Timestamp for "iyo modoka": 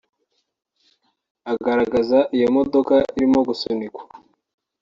2.35-2.95